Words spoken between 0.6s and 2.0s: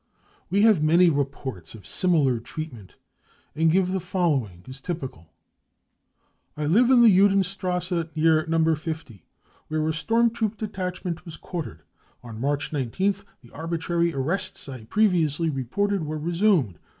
have many reports of